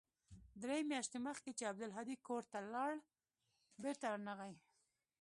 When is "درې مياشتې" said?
0.63-1.17